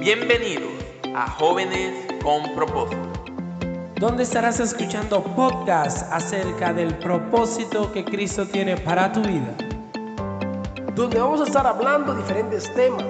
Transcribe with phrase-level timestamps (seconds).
[0.00, 0.72] Bienvenidos
[1.14, 1.92] a Jóvenes
[2.22, 2.96] con Propósito.
[3.96, 9.54] donde estarás escuchando podcasts acerca del propósito que Cristo tiene para tu vida.
[10.94, 13.04] donde vamos a estar hablando diferentes temas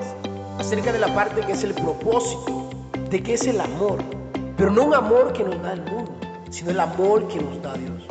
[0.59, 2.69] acerca de la parte que es el propósito,
[3.09, 3.99] de qué es el amor,
[4.57, 6.13] pero no un amor que nos da el mundo,
[6.51, 8.05] sino el amor que nos da Dios.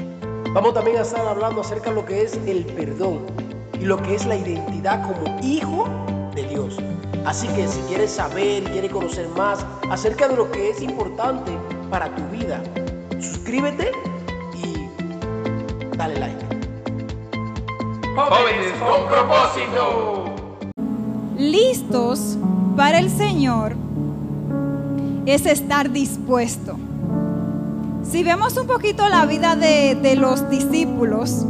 [0.53, 3.25] Vamos también a estar hablando acerca de lo que es el perdón
[3.73, 5.85] y lo que es la identidad como hijo
[6.33, 6.77] de Dios.
[7.29, 11.51] Así que si quieres saber y quieres conocer más acerca de lo que es importante
[11.91, 12.59] para tu vida,
[13.19, 13.91] suscríbete
[14.55, 14.89] y
[15.95, 16.43] dale like.
[18.15, 20.25] Jóvenes con Propósito.
[21.37, 22.35] listos
[22.75, 23.75] para el Señor
[25.27, 26.77] es estar dispuesto.
[28.01, 31.45] Si vemos un poquito la vida de, de los discípulos,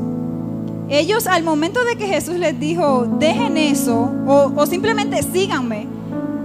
[0.90, 5.88] ellos al momento de que Jesús les dijo, dejen eso o, o simplemente síganme,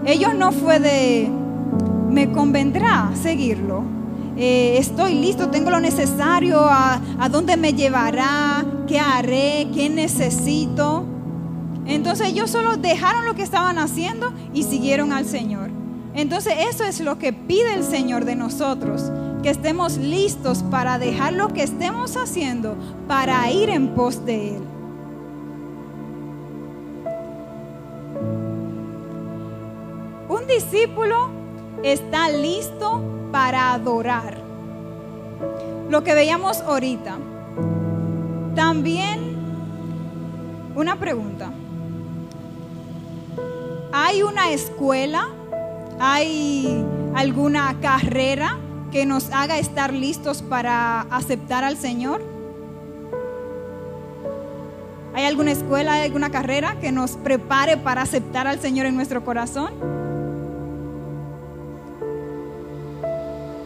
[0.06, 1.30] ellos no fue de,
[2.10, 3.82] me convendrá seguirlo.
[4.36, 11.04] Eh, estoy listo, tengo lo necesario, a, a dónde me llevará, qué haré, qué necesito.
[11.86, 15.70] Entonces ellos solo dejaron lo que estaban haciendo y siguieron al Señor.
[16.14, 19.10] Entonces eso es lo que pide el Señor de nosotros,
[19.44, 24.62] que estemos listos para dejar lo que estemos haciendo para ir en pos de Él.
[30.30, 31.28] Un discípulo
[31.82, 34.38] está listo para adorar.
[35.90, 37.18] Lo que veíamos ahorita.
[38.54, 39.36] También
[40.74, 41.52] una pregunta.
[43.92, 45.28] ¿Hay una escuela?
[46.00, 46.82] ¿Hay
[47.14, 48.56] alguna carrera
[48.94, 52.22] que nos haga estar listos para aceptar al Señor?
[55.16, 59.72] ¿Hay alguna escuela, alguna carrera que nos prepare para aceptar al Señor en nuestro corazón?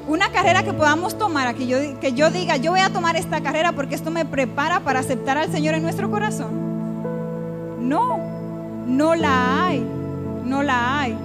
[0.08, 3.42] Una carrera que podamos tomar, aquí yo, que yo diga, yo voy a tomar esta
[3.42, 7.86] carrera porque esto me prepara para aceptar al Señor en nuestro corazón.
[7.86, 8.18] No,
[8.86, 9.86] no la hay,
[10.46, 11.18] no la hay.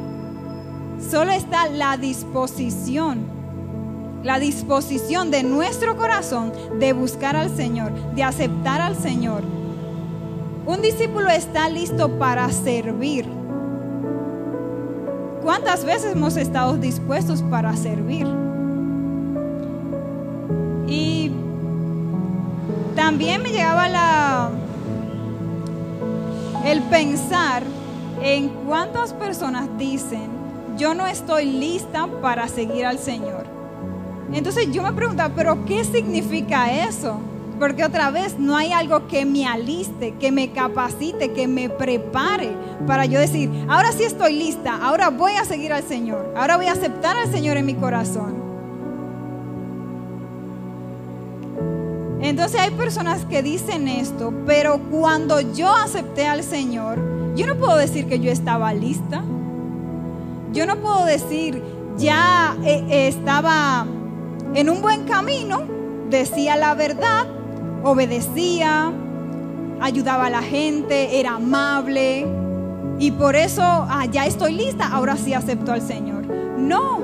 [1.10, 3.33] Solo está la disposición,
[4.24, 9.44] la disposición de nuestro corazón de buscar al Señor, de aceptar al Señor.
[10.66, 13.28] Un discípulo está listo para servir.
[15.44, 18.26] ¿Cuántas veces hemos estado dispuestos para servir?
[20.88, 21.32] Y
[22.96, 24.50] también me llegaba la
[26.66, 27.64] el pensar
[28.22, 30.30] en cuántas personas dicen,
[30.78, 33.53] yo no estoy lista para seguir al Señor.
[34.34, 37.20] Entonces yo me preguntaba, pero ¿qué significa eso?
[37.60, 42.52] Porque otra vez no hay algo que me aliste, que me capacite, que me prepare
[42.88, 46.66] para yo decir, ahora sí estoy lista, ahora voy a seguir al Señor, ahora voy
[46.66, 48.44] a aceptar al Señor en mi corazón.
[52.22, 56.98] Entonces hay personas que dicen esto, pero cuando yo acepté al Señor,
[57.36, 59.24] yo no puedo decir que yo estaba lista.
[60.54, 61.62] Yo no puedo decir
[61.98, 63.86] ya eh, estaba
[64.56, 65.64] en un buen camino,
[66.10, 67.26] decía la verdad,
[67.84, 68.92] obedecía,
[69.82, 72.26] ayudaba a la gente, era amable
[73.00, 76.26] y por eso ah, ya estoy lista, ahora sí acepto al Señor.
[76.58, 77.02] No,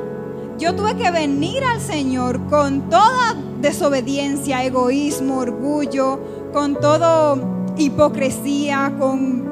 [0.59, 6.19] yo tuve que venir al Señor con toda desobediencia, egoísmo, orgullo,
[6.53, 9.49] con todo hipocresía, con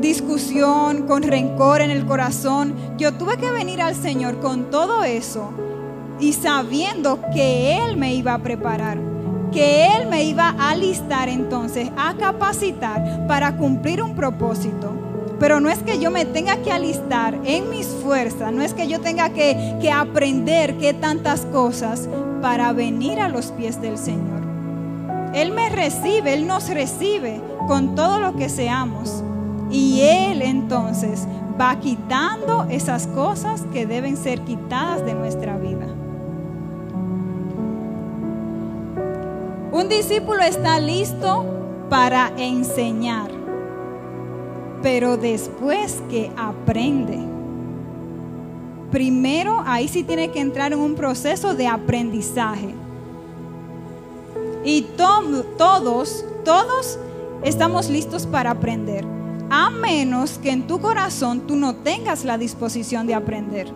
[0.00, 2.74] discusión, con rencor en el corazón.
[2.96, 5.52] Yo tuve que venir al Señor con todo eso
[6.20, 8.98] y sabiendo que Él me iba a preparar,
[9.52, 14.92] que Él me iba a alistar entonces, a capacitar para cumplir un propósito.
[15.38, 18.88] Pero no es que yo me tenga que alistar en mis fuerzas, no es que
[18.88, 22.08] yo tenga que, que aprender que tantas cosas
[22.42, 24.38] para venir a los pies del Señor.
[25.34, 29.22] Él me recibe, Él nos recibe con todo lo que seamos.
[29.70, 31.26] Y Él entonces
[31.60, 35.86] va quitando esas cosas que deben ser quitadas de nuestra vida.
[39.78, 41.44] Un discípulo está listo
[41.88, 43.30] para enseñar,
[44.82, 47.16] pero después que aprende.
[48.90, 52.74] Primero, ahí sí tiene que entrar en un proceso de aprendizaje.
[54.64, 56.98] Y to todos, todos
[57.44, 59.04] estamos listos para aprender,
[59.48, 63.72] a menos que en tu corazón tú no tengas la disposición de aprender.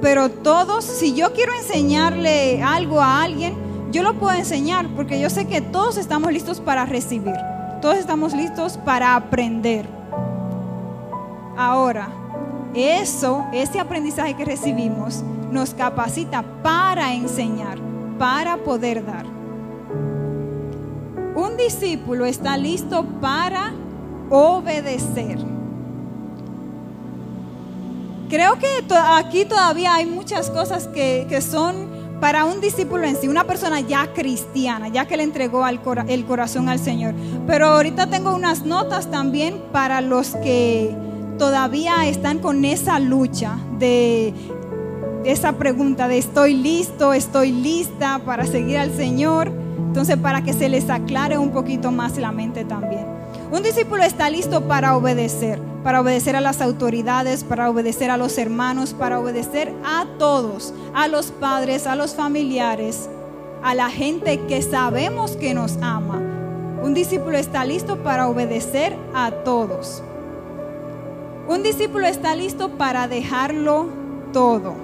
[0.00, 5.30] Pero todos, si yo quiero enseñarle algo a alguien, yo lo puedo enseñar porque yo
[5.30, 7.34] sé que todos estamos listos para recibir.
[7.80, 9.86] Todos estamos listos para aprender.
[11.56, 12.08] Ahora,
[12.74, 17.78] eso, ese aprendizaje que recibimos, nos capacita para enseñar,
[18.18, 19.26] para poder dar.
[21.34, 23.72] Un discípulo está listo para
[24.30, 25.38] obedecer.
[28.28, 28.84] Creo que
[29.16, 31.88] aquí todavía hay muchas cosas que, son
[32.20, 36.68] para un discípulo en sí, una persona ya cristiana, ya que le entregó el corazón
[36.68, 37.14] al Señor.
[37.46, 40.94] Pero ahorita tengo unas notas también para los que
[41.38, 44.34] todavía están con esa lucha de
[45.24, 49.50] esa pregunta de estoy listo, estoy lista para seguir al Señor.
[49.78, 53.04] Entonces, para que se les aclare un poquito más la mente también.
[53.50, 58.36] Un discípulo está listo para obedecer, para obedecer a las autoridades, para obedecer a los
[58.38, 63.08] hermanos, para obedecer a todos, a los padres, a los familiares,
[63.62, 66.20] a la gente que sabemos que nos ama.
[66.82, 70.02] Un discípulo está listo para obedecer a todos.
[71.48, 73.88] Un discípulo está listo para dejarlo
[74.32, 74.74] todo.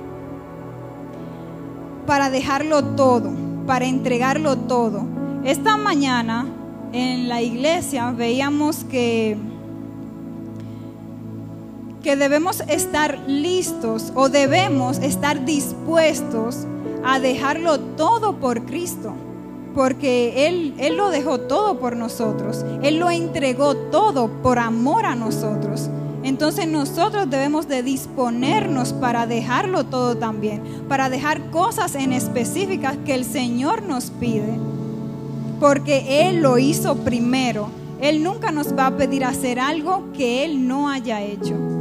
[2.07, 3.31] Para dejarlo todo,
[3.67, 5.05] para entregarlo todo.
[5.45, 6.47] Esta mañana
[6.93, 9.37] en la iglesia veíamos que,
[12.07, 16.65] que debemos estar listos o debemos estar dispuestos
[17.05, 19.13] a dejarlo todo por Cristo.
[19.75, 22.65] Porque Él, Él lo dejó todo por nosotros.
[22.85, 25.91] Él lo entregó todo por amor a nosotros.
[26.23, 33.15] Entonces nosotros debemos de disponernos para dejarlo todo también, para dejar cosas en específicas que
[33.15, 34.57] el Señor nos pide
[35.59, 37.69] porque Él lo hizo primero.
[38.01, 41.76] Él nunca nos va a pedir hacer algo que Él no haya hecho.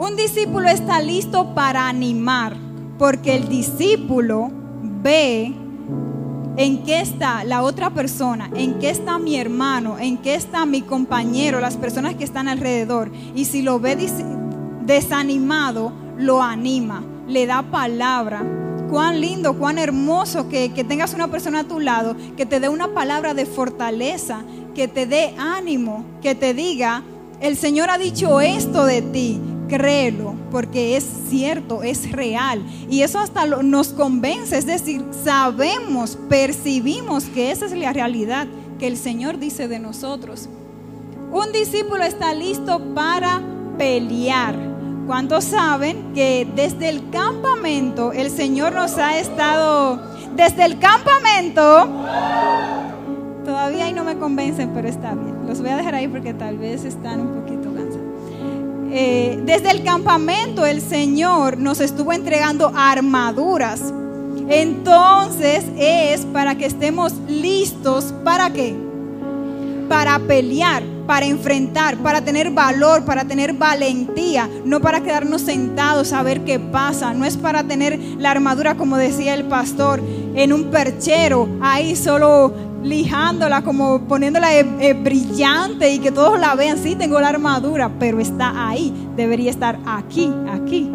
[0.00, 2.56] Un discípulo está listo para animar,
[2.98, 4.50] porque el discípulo
[5.02, 5.52] ve
[6.56, 10.80] en qué está la otra persona, en qué está mi hermano, en qué está mi
[10.80, 13.12] compañero, las personas que están alrededor.
[13.34, 13.94] Y si lo ve
[14.86, 18.42] desanimado, lo anima, le da palabra,
[18.88, 22.94] cuán lindo, cuán hermoso que, tengas una persona a tu lado que te dé una
[22.94, 24.44] palabra de fortaleza,
[24.74, 27.02] que te dé ánimo, que te diga,
[27.42, 32.62] el Señor ha dicho esto de ti, créelo, porque es cierto, es real.
[32.90, 38.46] Y eso hasta nos convence, es decir, sabemos, percibimos que esa es la realidad
[38.78, 40.48] que el Señor dice de nosotros.
[41.32, 43.40] Un discípulo está listo para
[43.78, 44.70] pelear
[45.10, 50.00] ¿Cuántos saben que desde el campamento el Señor nos ha estado,
[50.36, 51.88] desde el campamento,
[53.44, 55.34] todavía ahí no me convencen, pero está bien.
[55.48, 57.69] Los voy a dejar ahí porque tal vez están un poquito.
[58.92, 63.80] Eh, desde el campamento el Señor nos estuvo entregando armaduras.
[64.48, 68.12] Entonces es para que estemos listos.
[68.24, 68.74] ¿Para qué?
[69.88, 76.22] Para pelear para enfrentar, para tener valor, para tener valentía, no para quedarnos sentados a
[76.22, 80.00] ver qué pasa, no es para tener la armadura como decía el pastor
[80.36, 86.54] en un perchero, ahí solo lijándola, como poniéndola eh, eh, brillante y que todos la
[86.54, 90.90] vean, sí tengo la armadura, pero está ahí, debería estar aquí, aquí,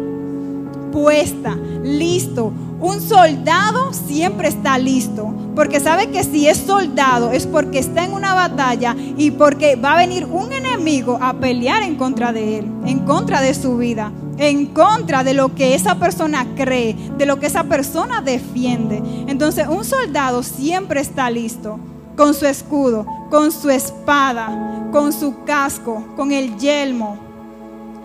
[0.92, 7.78] puesta, listo, un soldado siempre está listo, porque sabe que si es soldado es porque
[7.78, 12.32] está en una batalla y porque va a venir un enemigo a pelear en contra
[12.32, 16.94] de él, en contra de su vida, en contra de lo que esa persona cree,
[17.16, 19.02] de lo que esa persona defiende.
[19.26, 21.78] Entonces un soldado siempre está listo,
[22.16, 27.18] con su escudo, con su espada, con su casco, con el yelmo.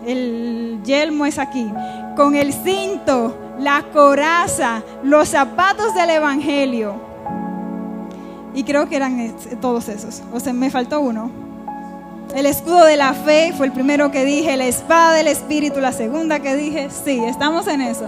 [0.06, 1.70] El yelmo es aquí,
[2.16, 6.94] con el cinto, la coraza, los zapatos del Evangelio.
[8.54, 10.22] Y creo que eran todos esos.
[10.32, 11.41] O sea, me faltó uno.
[12.34, 15.92] El escudo de la fe fue el primero que dije, la espada del Espíritu, la
[15.92, 18.06] segunda que dije, sí, estamos en eso.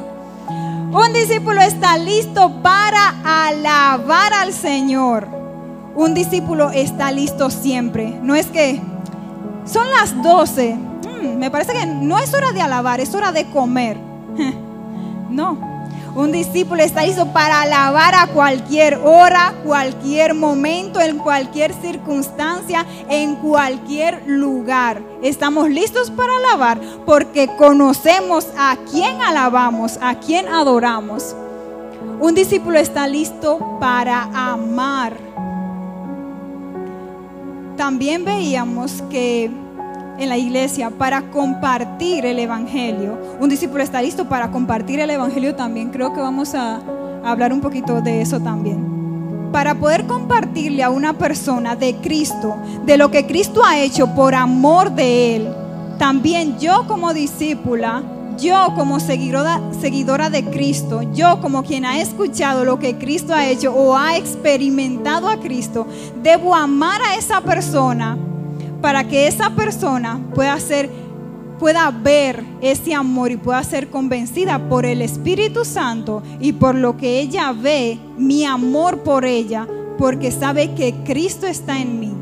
[0.48, 5.28] Un discípulo está listo para alabar al Señor.
[5.94, 8.18] Un discípulo está listo siempre.
[8.22, 8.80] No es que
[9.66, 10.74] son las 12.
[10.74, 13.98] Mm, me parece que no es hora de alabar, es hora de comer.
[15.30, 15.73] No.
[16.14, 23.34] Un discípulo está listo para alabar a cualquier hora, cualquier momento, en cualquier circunstancia, en
[23.36, 25.02] cualquier lugar.
[25.22, 31.34] Estamos listos para alabar porque conocemos a quién alabamos, a quién adoramos.
[32.20, 35.16] Un discípulo está listo para amar.
[37.76, 39.50] También veíamos que
[40.18, 43.18] en la iglesia para compartir el Evangelio.
[43.40, 45.90] Un discípulo está listo para compartir el Evangelio también.
[45.90, 46.80] Creo que vamos a,
[47.24, 49.50] hablar un poquito de eso también.
[49.50, 54.34] Para poder compartirle a una persona de Cristo, de lo que Cristo ha hecho por
[54.34, 55.48] amor de Él,
[55.98, 58.02] también yo como discípula,
[58.36, 63.46] yo como seguidora, seguidora de Cristo, yo como quien ha escuchado lo que Cristo ha
[63.46, 65.86] hecho o ha experimentado a Cristo,
[66.20, 68.18] debo amar a esa persona
[68.84, 70.90] para que esa persona pueda ser
[71.58, 76.94] pueda ver ese amor y pueda ser convencida por el Espíritu Santo y por lo
[76.98, 82.12] que ella ve, mi amor por ella, porque sabe que Cristo está en mí.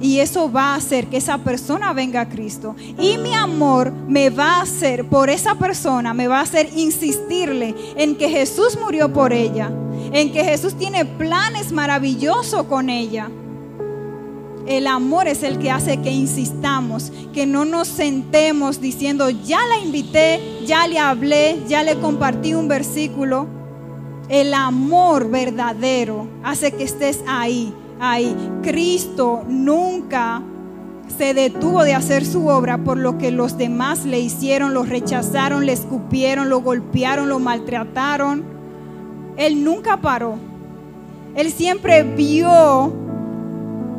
[0.00, 2.74] Y eso va a hacer que esa persona venga a Cristo.
[2.98, 7.72] Y mi amor me va a hacer por esa persona, me va a hacer insistirle
[7.96, 9.70] en que Jesús murió por ella,
[10.12, 13.30] en que Jesús tiene planes maravillosos con ella.
[14.66, 19.78] El amor es el que hace que insistamos, que no nos sentemos diciendo, ya la
[19.78, 23.46] invité, ya le hablé, ya le compartí un versículo.
[24.28, 28.36] El amor verdadero hace que estés ahí, ahí.
[28.62, 30.42] Cristo nunca
[31.18, 35.66] se detuvo de hacer su obra por lo que los demás le hicieron, lo rechazaron,
[35.66, 38.44] le escupieron, lo golpearon, lo maltrataron.
[39.36, 40.36] Él nunca paró.
[41.34, 42.92] Él siempre vio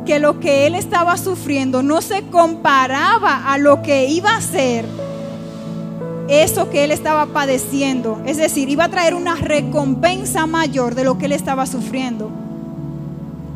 [0.04, 4.84] que lo que él estaba sufriendo no se comparaba a lo que iba a ser
[6.28, 8.20] eso que él estaba padeciendo.
[8.26, 12.30] Es decir, iba a traer una recompensa mayor de lo que él estaba sufriendo.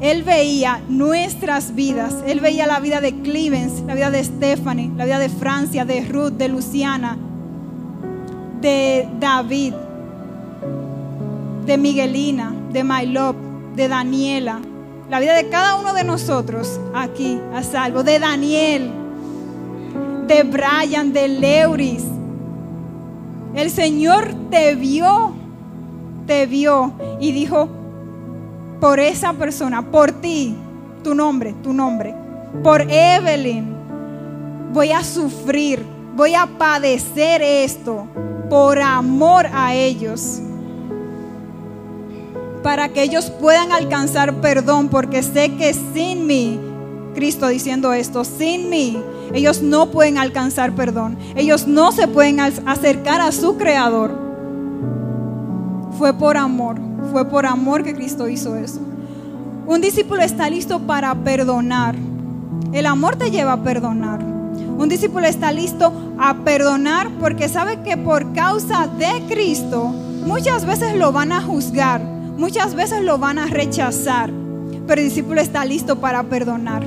[0.01, 2.15] Él veía nuestras vidas.
[2.27, 6.05] Él veía la vida de Clevens, la vida de Stephanie, la vida de Francia, de
[6.05, 7.17] Ruth, de Luciana,
[8.61, 9.75] de David,
[11.67, 13.15] de Miguelina, de My
[13.75, 14.61] de Daniela.
[15.11, 18.03] La vida de cada uno de nosotros aquí a salvo.
[18.03, 18.91] De Daniel,
[20.27, 22.05] de Brian, de Leuris.
[23.55, 25.33] El Señor te vio,
[26.27, 27.69] te vio y dijo,
[28.81, 30.55] por esa persona, por ti,
[31.03, 32.15] tu nombre, tu nombre,
[32.63, 33.75] por Evelyn,
[34.73, 35.83] voy a sufrir,
[36.15, 38.07] voy a padecer esto
[38.51, 40.41] por amor a ellos.
[42.63, 46.59] Para que ellos puedan alcanzar perdón, porque sé que sin mí,
[47.15, 48.99] Cristo diciendo esto, sin mí,
[49.33, 51.17] ellos no pueden alcanzar perdón.
[51.37, 54.19] Ellos no se pueden acercar a su Creador.
[55.99, 56.77] Fue por amor.
[57.13, 58.81] Fue por amor que Cristo hizo eso.
[59.67, 61.95] Un discípulo está listo para perdonar.
[62.73, 64.23] El amor te lleva a perdonar.
[64.79, 69.93] Un discípulo está listo a perdonar porque sabe que por causa de Cristo
[70.25, 72.01] muchas veces lo van a juzgar,
[72.39, 74.31] muchas veces lo van a rechazar.
[74.87, 76.83] Pero el discípulo está listo para perdonar,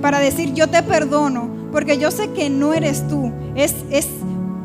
[0.00, 4.08] para decir yo te perdono, porque yo sé que no eres tú, es, es,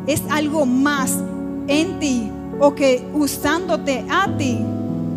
[0.08, 1.18] es algo más
[1.68, 4.60] en ti o que usándote a ti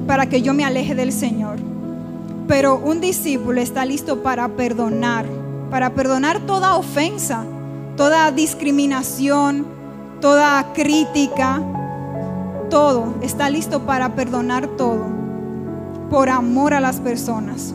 [0.08, 1.58] para que yo me aleje del Señor.
[2.48, 5.26] Pero un discípulo está listo para perdonar,
[5.70, 7.44] para perdonar toda ofensa,
[7.96, 9.64] toda discriminación,
[10.20, 11.62] toda crítica,
[12.70, 13.14] todo.
[13.20, 15.04] Está listo para perdonar todo
[16.08, 17.74] por amor a las personas.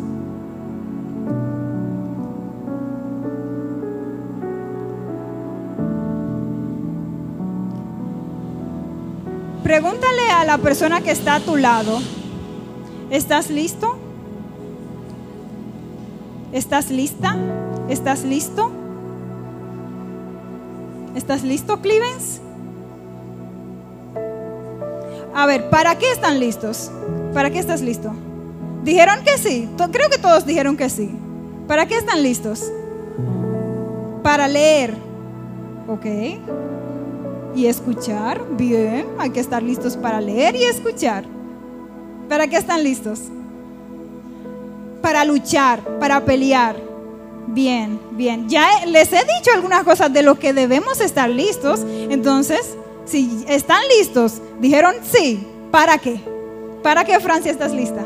[9.63, 11.97] Pregúntale a la persona que está a tu lado,
[13.09, 13.97] ¿estás listo?
[16.51, 17.35] ¿Estás lista?
[17.89, 18.71] ¿Estás listo?
[21.15, 22.41] ¿Estás listo, Clevens?
[25.36, 26.89] A ver, ¿para qué están listos?
[27.34, 28.12] ¿Para qué estás listo?
[28.84, 29.70] ¿Dijeron que sí?
[29.92, 31.12] Creo que todos dijeron que sí.
[31.68, 32.72] ¿Para qué están listos?
[34.24, 34.96] Para leer.
[35.88, 36.06] ¿Ok?
[37.56, 38.42] y escuchar.
[38.51, 41.24] Bien, hay que estar listos para leer y escuchar.
[42.30, 43.22] ¿Para qué están listos?
[45.01, 46.75] Para luchar, para pelear.
[47.48, 48.50] Bien, bien.
[48.50, 51.82] Ya les he dicho algunas cosas de lo que debemos estar listos.
[52.10, 55.47] Entonces, si están listos, dijeron sí.
[55.71, 56.19] ¿Para qué?
[56.81, 58.05] ¿Para qué Francia estás lista?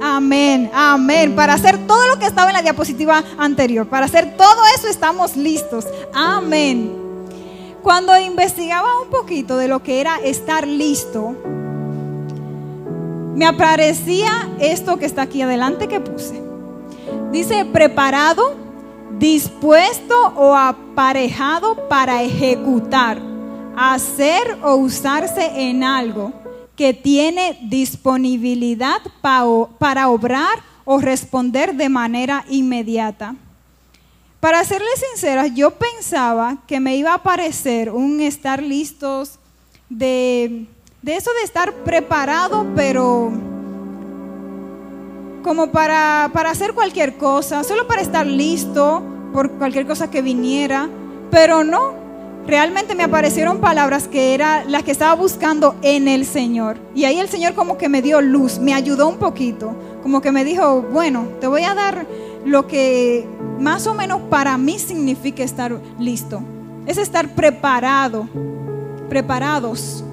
[0.00, 1.34] Amén, amén.
[1.34, 5.36] Para hacer todo lo que estaba en la diapositiva anterior, para hacer todo eso estamos
[5.36, 5.86] listos.
[6.12, 6.92] Amén.
[7.82, 11.36] Cuando investigaba un poquito de lo que era estar listo,
[13.38, 16.42] me aparecía esto que está aquí adelante que puse.
[17.30, 18.56] Dice preparado,
[19.16, 23.22] dispuesto o aparejado para ejecutar,
[23.76, 26.32] hacer o usarse en algo
[26.74, 33.36] que tiene disponibilidad para obrar o responder de manera inmediata.
[34.40, 39.38] Para serles sincera, yo pensaba que me iba a parecer un estar listos
[39.88, 40.66] de
[41.02, 43.30] de eso de estar preparado, pero
[45.42, 49.02] como para, para hacer cualquier cosa, solo para estar listo
[49.32, 50.88] por cualquier cosa que viniera,
[51.30, 51.94] pero no,
[52.46, 56.78] realmente me aparecieron palabras que era las que estaba buscando en el Señor.
[56.94, 60.32] Y ahí el Señor como que me dio luz, me ayudó un poquito, como que
[60.32, 62.06] me dijo, bueno, te voy a dar
[62.44, 63.26] lo que
[63.60, 66.40] más o menos para mí significa estar listo.
[66.86, 68.26] Es estar preparado,
[69.08, 70.04] preparados.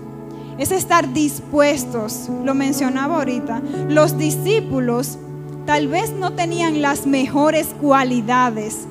[0.57, 3.61] Es estar dispuestos, lo mencionaba ahorita.
[3.89, 5.17] Los discípulos
[5.65, 8.85] tal vez no tenían las mejores cualidades,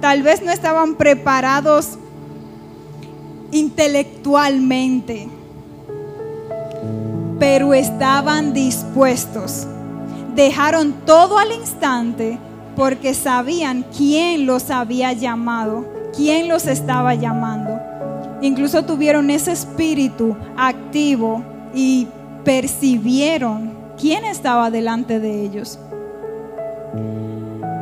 [0.00, 1.98] tal vez no estaban preparados
[3.50, 5.28] intelectualmente,
[7.38, 9.66] pero estaban dispuestos.
[10.34, 12.38] Dejaron todo al instante
[12.76, 15.86] porque sabían quién los había llamado,
[16.16, 17.79] quién los estaba llamando.
[18.42, 21.42] Incluso tuvieron ese espíritu activo
[21.74, 22.08] y
[22.44, 25.78] percibieron quién estaba delante de ellos.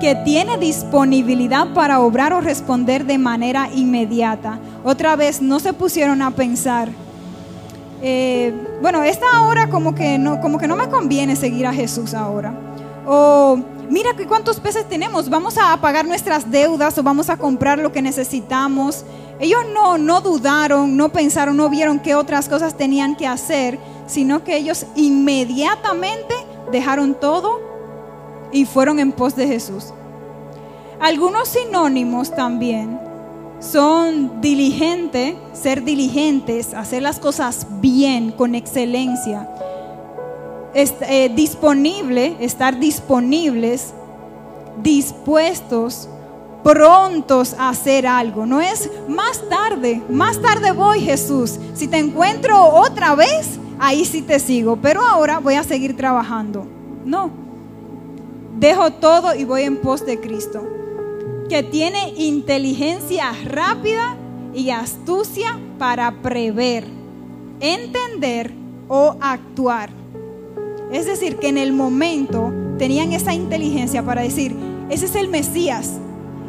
[0.00, 4.58] Que tiene disponibilidad para obrar o responder de manera inmediata.
[4.84, 6.88] Otra vez no se pusieron a pensar.
[8.00, 12.14] eh, bueno, esta hora como que no, como que no me conviene seguir a Jesús
[12.14, 12.54] ahora.
[13.06, 13.58] O
[13.90, 17.90] mira que cuántos peces tenemos, vamos a pagar nuestras deudas o vamos a comprar lo
[17.90, 19.04] que necesitamos.
[19.40, 24.42] Ellos no, no dudaron, no pensaron, no vieron qué otras cosas tenían que hacer, sino
[24.42, 26.34] que ellos inmediatamente
[26.72, 27.60] dejaron todo
[28.52, 29.92] y fueron en pos de Jesús.
[31.00, 32.98] Algunos sinónimos también
[33.60, 39.48] son diligente, ser diligentes, hacer las cosas bien, con excelencia.
[40.74, 43.92] Eh, disponible, estar disponibles,
[44.82, 46.08] dispuestos,
[46.62, 48.46] prontos a hacer algo.
[48.46, 51.58] No es más tarde, más tarde voy Jesús.
[51.74, 56.66] Si te encuentro otra vez, ahí sí te sigo, pero ahora voy a seguir trabajando.
[57.04, 57.30] No,
[58.58, 60.66] dejo todo y voy en pos de Cristo.
[61.48, 64.16] Que tiene inteligencia rápida
[64.52, 66.84] y astucia para prever,
[67.60, 68.52] entender
[68.88, 69.90] o actuar.
[70.92, 74.54] Es decir, que en el momento tenían esa inteligencia para decir,
[74.90, 75.98] ese es el Mesías,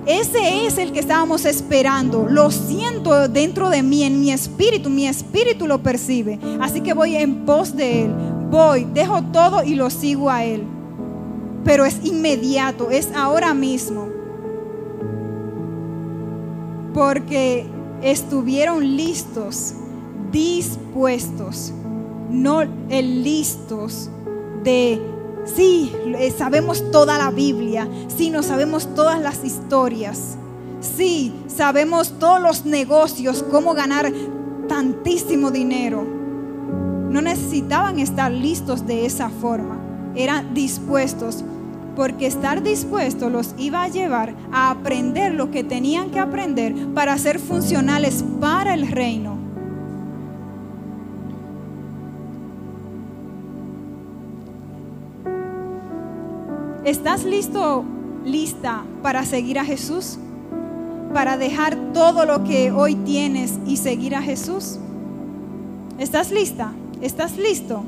[0.10, 5.08] ese es el que estábamos esperando, lo siento dentro de mí, en mi espíritu, mi
[5.08, 8.15] espíritu lo percibe, así que voy en pos de él,
[8.50, 10.63] voy, dejo todo y lo sigo a él.
[11.63, 14.08] Pero es inmediato, es ahora mismo,
[16.91, 17.67] porque
[18.02, 19.76] estuvieron listos,
[20.32, 21.72] dispuestos,
[22.32, 24.10] no el listos
[24.63, 25.00] de,
[25.56, 30.38] sí, eh, sabemos toda la Biblia, sí, nos sabemos todas las historias,
[30.82, 34.12] sí, sabemos todos los negocios, cómo ganar
[34.68, 36.06] tantísimo dinero.
[37.10, 39.80] No necesitaban estar listos de esa forma,
[40.16, 41.44] eran dispuestos,
[41.96, 47.18] porque estar dispuestos los iba a llevar a aprender lo que tenían que aprender para
[47.18, 49.38] ser funcionales para el reino.
[56.89, 57.86] ¿Estás listo,
[58.25, 60.17] lista para seguir a Jesús?
[61.13, 64.80] Para dejar todo lo que hoy tienes y seguir a Jesús?
[65.99, 66.71] ¿Estás lista?
[66.99, 67.84] ¿Estás listo?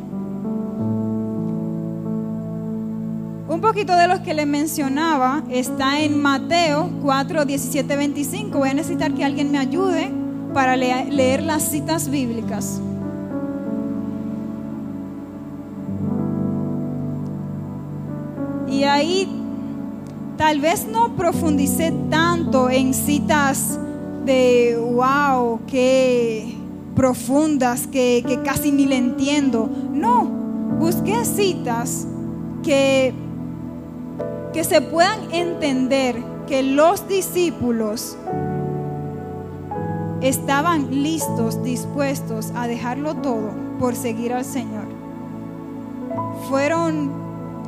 [3.49, 8.55] Un poquito de los que le mencionaba está en Mateo 4, 17, 25.
[8.55, 10.11] Voy a necesitar que alguien me ayude
[10.53, 12.79] para leer las citas bíblicas.
[18.81, 19.27] Y ahí
[20.37, 23.77] tal vez no profundicé tanto en citas
[24.25, 26.57] de wow, qué
[26.95, 29.69] profundas, que, que casi ni le entiendo.
[29.93, 30.23] No,
[30.79, 32.07] busqué citas
[32.63, 33.13] que,
[34.51, 36.15] que se puedan entender
[36.47, 38.17] que los discípulos
[40.21, 44.85] estaban listos, dispuestos a dejarlo todo por seguir al Señor.
[46.49, 47.21] Fueron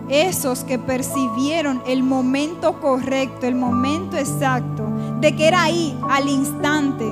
[0.09, 4.87] esos que percibieron el momento correcto, el momento exacto,
[5.19, 7.05] de que era ahí, al instante.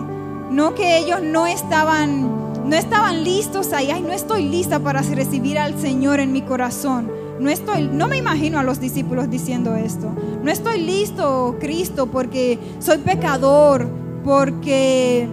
[0.49, 5.57] No que ellos no estaban, no estaban listos ahí, ay, no estoy lista para recibir
[5.57, 7.09] al Señor en mi corazón.
[7.39, 10.11] No estoy, no me imagino a los discípulos diciendo esto.
[10.43, 13.89] No estoy listo, Cristo, porque soy pecador,
[14.23, 15.27] porque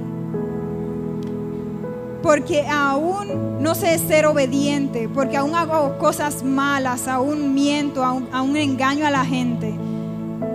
[2.28, 8.54] porque aún no sé ser obediente, porque aún hago cosas malas, aún miento, aún, aún
[8.54, 9.72] engaño a la gente.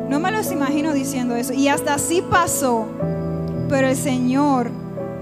[0.07, 1.51] No me los imagino diciendo eso.
[1.51, 2.85] Y hasta así pasó.
[3.69, 4.69] Pero el Señor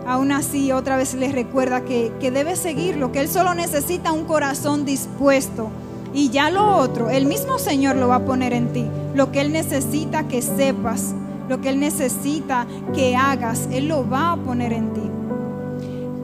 [0.06, 4.26] aún así otra vez les recuerda que, que debe seguirlo, que él solo necesita un
[4.26, 5.70] corazón dispuesto.
[6.14, 8.86] Y ya lo otro, el mismo Señor lo va a poner en ti.
[9.16, 11.14] Lo que Él necesita que sepas,
[11.48, 15.11] lo que Él necesita que hagas, Él lo va a poner en ti.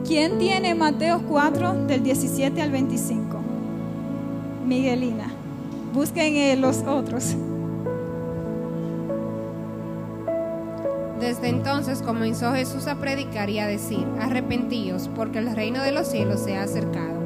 [0.08, 3.40] ¿Quién tiene Mateo 4 del 17 al 25?
[4.64, 5.30] Miguelina.
[5.92, 7.36] Busquen los otros.
[11.20, 16.06] Desde entonces comenzó Jesús a predicar y a decir, arrepentíos, porque el reino de los
[16.06, 17.18] cielos se ha acercado.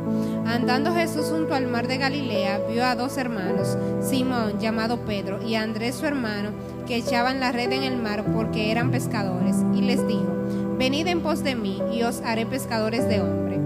[0.45, 5.55] Andando Jesús junto al mar de Galilea, vio a dos hermanos, Simón llamado Pedro y
[5.55, 6.51] Andrés su hermano,
[6.88, 10.33] que echaban la red en el mar porque eran pescadores, y les dijo,
[10.79, 13.59] venid en pos de mí y os haré pescadores de hombre.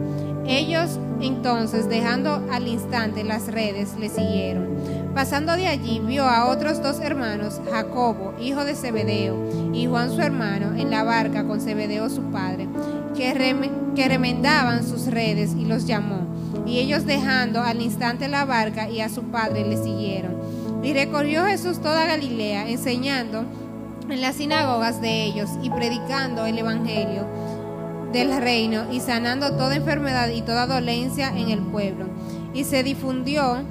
[0.46, 4.66] Ellos entonces, dejando al instante las redes, le siguieron.
[5.14, 10.20] Pasando de allí, vio a otros dos hermanos, Jacobo, hijo de Zebedeo, y Juan su
[10.20, 12.68] hermano, en la barca con Zebedeo su padre,
[13.16, 13.32] que,
[13.94, 16.26] que remendaban sus redes y los llamó.
[16.66, 20.36] Y ellos dejando al instante la barca y a su padre le siguieron.
[20.82, 23.44] Y recorrió Jesús toda Galilea, enseñando
[24.08, 27.26] en las sinagogas de ellos y predicando el Evangelio
[28.12, 32.06] del reino y sanando toda enfermedad y toda dolencia en el pueblo.
[32.54, 33.64] Y se difundió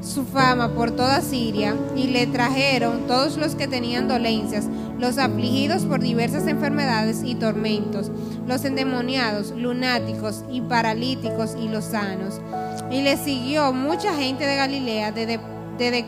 [0.00, 5.84] su fama por toda Siria y le trajeron todos los que tenían dolencias, los afligidos
[5.84, 8.10] por diversas enfermedades y tormentos,
[8.46, 12.40] los endemoniados, lunáticos y paralíticos y los sanos.
[12.90, 15.40] Y le siguió mucha gente de Galilea, de, de,
[15.78, 16.04] de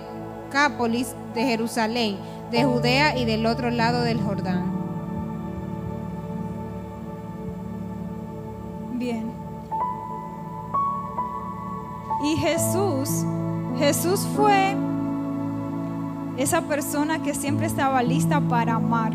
[0.48, 2.16] Decápolis, de Jerusalén,
[2.50, 4.64] de Judea y del otro lado del Jordán.
[8.94, 9.30] Bien.
[12.24, 13.24] Y Jesús,
[13.78, 14.74] Jesús fue
[16.36, 19.12] esa persona que siempre estaba lista para amar,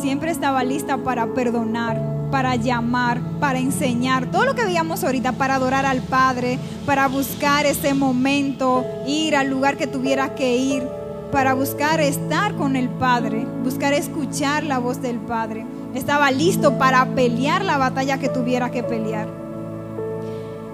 [0.00, 5.54] siempre estaba lista para perdonar, para llamar, para enseñar, todo lo que veíamos ahorita, para
[5.54, 10.97] adorar al Padre, para buscar ese momento, ir al lugar que tuviera que ir,
[11.30, 15.66] para buscar estar con el Padre, buscar escuchar la voz del Padre.
[15.94, 19.28] Estaba listo para pelear la batalla que tuviera que pelear.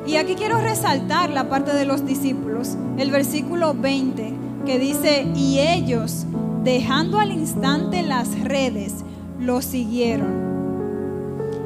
[0.06, 4.34] Y aquí quiero resaltar la parte de los discípulos, el versículo 20,
[4.66, 6.26] que dice, y ellos,
[6.62, 8.96] dejando al instante las redes,
[9.40, 10.44] lo siguieron.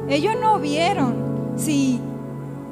[0.09, 1.15] Ellos no vieron
[1.57, 1.99] si,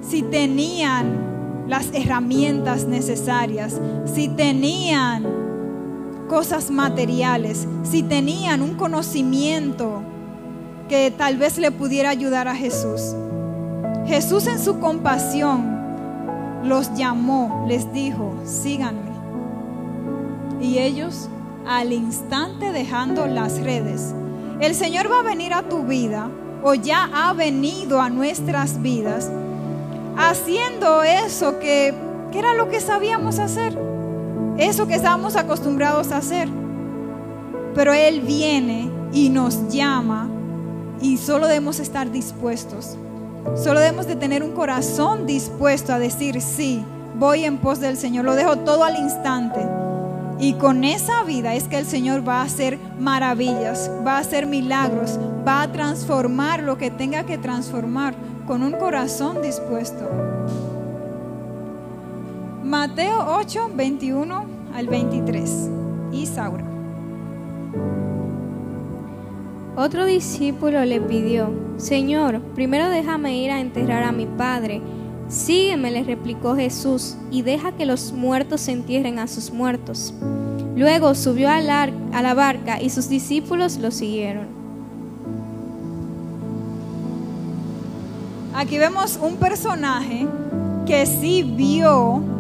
[0.02, 5.37] si tenían las herramientas necesarias, si tenían
[6.28, 10.02] cosas materiales, si tenían un conocimiento
[10.90, 13.16] que tal vez le pudiera ayudar a Jesús.
[14.06, 15.78] Jesús en su compasión
[16.64, 19.12] los llamó, les dijo, síganme.
[20.62, 21.30] Y ellos
[21.68, 24.14] al instante dejando las redes.
[24.60, 26.30] El Señor va a venir a tu vida
[26.64, 29.30] o ya ha venido a nuestras vidas
[30.18, 31.94] haciendo eso que,
[32.34, 33.78] era lo que sabíamos hacer,
[34.58, 36.50] eso que estábamos acostumbrados a hacer.
[37.76, 40.30] Pero Él viene y nos llama
[41.02, 42.98] y solo debemos estar dispuestos.
[43.56, 46.84] Solo debemos de tener un corazón dispuesto a decir, sí,
[47.18, 49.60] voy en pos del Señor, lo dejo todo al instante.
[50.40, 54.46] Y con esa vida es que el Señor va a hacer maravillas, va a hacer
[54.46, 58.14] milagros, va a transformar lo que tenga que transformar
[58.46, 60.37] con un corazón dispuesto.
[62.68, 65.70] Mateo 8, 21 al 23.
[66.12, 66.66] Isaura.
[69.78, 74.82] Otro discípulo le pidió, Señor, primero déjame ir a enterrar a mi padre.
[75.30, 80.14] Sígueme, le replicó Jesús, y deja que los muertos entierren a sus muertos.
[80.76, 84.48] Luego subió a la, a la barca y sus discípulos lo siguieron.
[88.54, 90.28] Aquí vemos un personaje
[90.86, 92.36] que sí vio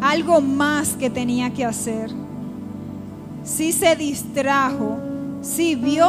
[0.00, 2.10] algo más que tenía que hacer.
[3.44, 4.98] Sí se distrajo,
[5.42, 6.06] sí vio,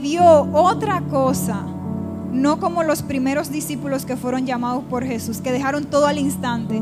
[0.00, 1.62] vio otra cosa.
[2.32, 6.80] No como los primeros discípulos que fueron llamados por Jesús, que dejaron todo al instante.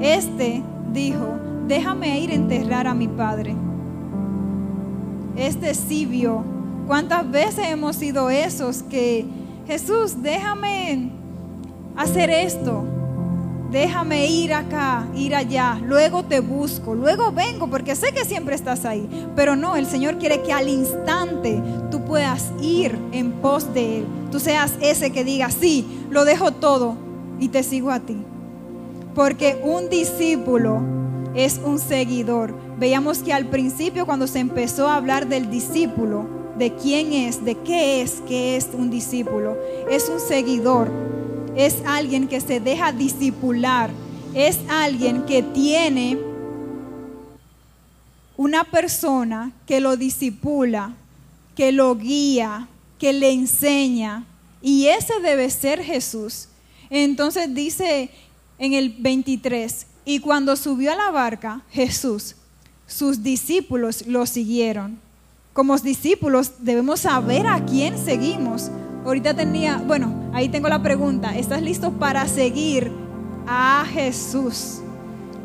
[0.00, 3.54] Este dijo, déjame ir a enterrar a mi padre.
[5.36, 6.44] Este sí vio.
[6.86, 9.26] ¿Cuántas veces hemos sido esos que,
[9.66, 11.10] Jesús, déjame
[11.96, 12.84] hacer esto?
[13.74, 18.84] Déjame ir acá, ir allá, luego te busco, luego vengo porque sé que siempre estás
[18.84, 19.08] ahí.
[19.34, 21.60] Pero no, el Señor quiere que al instante
[21.90, 24.06] tú puedas ir en pos de Él.
[24.30, 26.94] Tú seas ese que diga, sí, lo dejo todo
[27.40, 28.16] y te sigo a ti.
[29.12, 30.80] Porque un discípulo
[31.34, 32.54] es un seguidor.
[32.78, 37.56] Veíamos que al principio cuando se empezó a hablar del discípulo, de quién es, de
[37.56, 39.56] qué es, qué es un discípulo.
[39.90, 40.88] Es un seguidor,
[41.56, 43.90] es alguien que se deja discipular,
[44.34, 46.18] es alguien que tiene
[48.36, 50.94] una persona que lo disipula,
[51.54, 54.24] que lo guía, que le enseña.
[54.60, 56.48] Y ese debe ser Jesús.
[56.90, 58.10] Entonces dice
[58.58, 62.36] en el 23, y cuando subió a la barca, Jesús,
[62.86, 64.98] sus discípulos lo siguieron.
[65.52, 68.70] Como discípulos debemos saber a quién seguimos.
[69.04, 72.90] Ahorita tenía, bueno, ahí tengo la pregunta, ¿estás listo para seguir
[73.46, 74.80] a Jesús?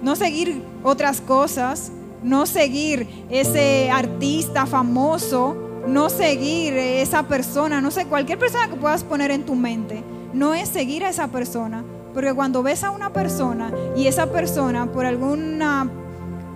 [0.02, 1.91] No seguir otras cosas,
[2.24, 9.04] no seguir ese artista famoso, no seguir esa persona, no sé, cualquier persona que puedas
[9.04, 13.12] poner en tu mente, no es seguir a esa persona, porque cuando ves a una
[13.12, 15.89] persona y esa persona por alguna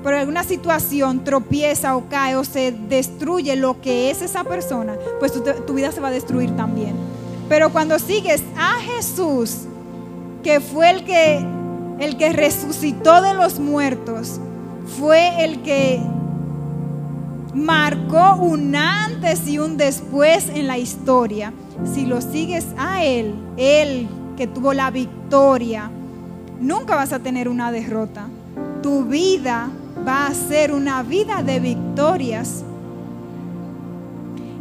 [0.04, 5.32] por alguna situación tropieza o cae o se destruye lo que es esa persona, pues
[5.32, 6.94] tu, tu vida se va a destruir también.
[7.50, 9.60] Pero cuando sigues a Jesús,
[10.44, 11.46] que fue el que
[12.00, 14.39] el que resucitó de los muertos,
[15.00, 16.02] fue el que
[17.54, 21.54] marcó un antes y un después en la historia.
[21.94, 25.89] Si lo sigues a Él, Él que tuvo la victoria,
[26.60, 28.28] nunca vas a tener una derrota.
[28.82, 29.70] Tu vida
[30.08, 32.63] va a ser una vida de victorias.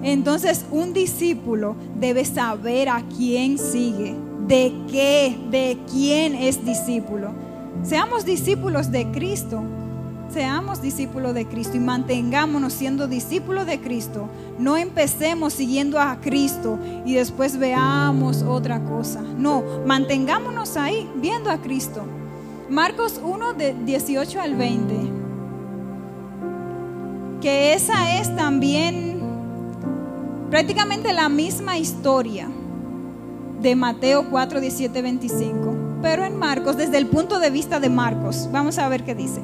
[0.02, 4.14] Entonces un discípulo debe saber a quién sigue,
[4.46, 7.30] de qué, de quién es discípulo.
[7.82, 9.62] Seamos discípulos de Cristo
[10.32, 14.28] seamos discípulos de Cristo y mantengámonos siendo discípulos de Cristo.
[14.58, 19.20] No empecemos siguiendo a Cristo y después veamos otra cosa.
[19.20, 22.02] No, mantengámonos ahí viendo a Cristo.
[22.70, 25.21] Marcos 1 de 18 al 20.
[27.42, 29.20] Que esa es también
[30.50, 32.48] prácticamente la misma historia
[33.60, 35.74] de Mateo 4, 17, 25.
[36.00, 39.40] Pero en Marcos, desde el punto de vista de Marcos, vamos a ver qué dice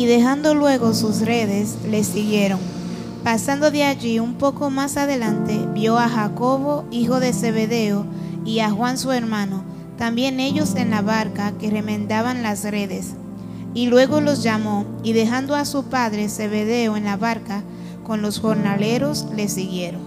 [0.00, 2.58] y dejando luego sus redes, le siguieron.
[3.22, 8.06] Pasando de allí un poco más adelante, vio a Jacobo, hijo de Zebedeo,
[8.46, 9.62] y a Juan su hermano,
[9.98, 13.08] también ellos en la barca que remendaban las redes.
[13.74, 17.62] Y luego los llamó, y dejando a su padre Zebedeo en la barca,
[18.04, 20.02] con los jornaleros le siguieron.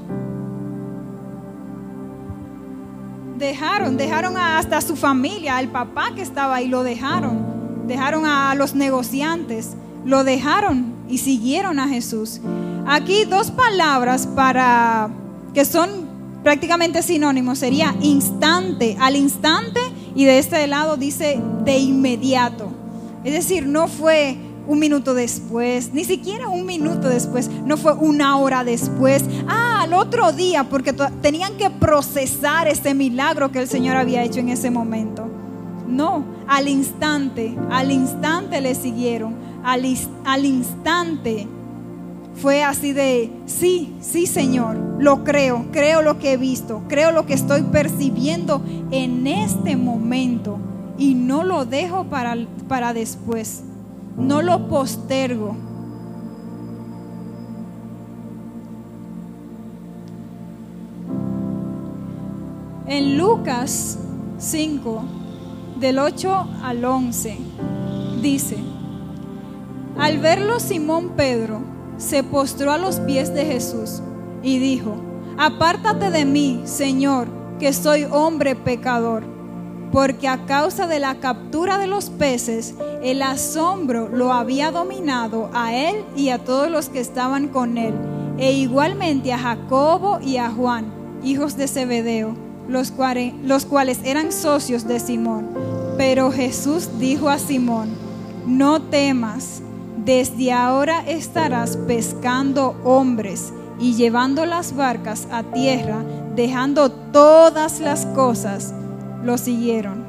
[3.38, 7.88] Dejaron, dejaron hasta su familia, al papá que estaba ahí, lo dejaron.
[7.88, 12.42] Dejaron a los negociantes lo dejaron y siguieron a Jesús.
[12.86, 15.10] Aquí dos palabras para
[15.54, 15.90] que son
[16.44, 19.80] prácticamente sinónimos sería instante, al instante
[20.16, 22.70] y de este lado dice de inmediato.
[23.24, 28.38] Es decir, no fue un minuto después, ni siquiera un minuto después, no fue una
[28.38, 33.98] hora después, ah, al otro día, porque tenían que procesar ese milagro que el Señor
[33.98, 35.28] había hecho en ese momento.
[35.88, 41.48] No, al instante, al instante le siguieron al, instante
[42.36, 47.26] fue así de, sí, sí Señor, lo creo, creo lo que he visto, creo lo
[47.26, 50.60] que estoy percibiendo en este momento
[50.98, 52.36] y no lo dejo para,
[52.68, 53.64] para después,
[54.18, 55.56] no lo postergo.
[62.86, 63.98] En Lucas
[64.38, 65.04] 5,
[65.80, 67.38] del 8 al 11,
[68.22, 68.58] dice,
[69.98, 71.62] al verlo Simón Pedro
[71.98, 74.02] se postró a los pies de Jesús
[74.42, 74.96] y dijo,
[75.38, 77.28] Apártate de mí, Señor,
[77.60, 79.24] que soy hombre pecador,
[79.94, 85.72] porque a causa de la captura de los peces, el asombro lo había dominado a
[85.72, 87.94] él y a todos los que estaban con él,
[88.40, 90.92] e igualmente a Jacobo y a Juan,
[91.24, 92.36] hijos de Zebedeo,
[92.68, 92.92] los
[93.44, 95.50] los cuales eran socios de Simón.
[95.96, 97.90] Pero Jesús dijo a Simón,
[98.48, 99.62] no temas
[100.04, 106.04] desde ahora estarás pescando hombres y llevando las barcas a tierra,
[106.36, 108.74] dejando todas las cosas,
[109.24, 110.04] lo siguieron.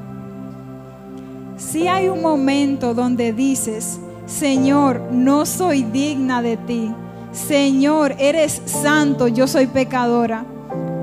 [1.57, 6.91] Si hay un momento donde dices, Señor, no soy digna de ti.
[7.31, 10.45] Señor, eres santo, yo soy pecadora.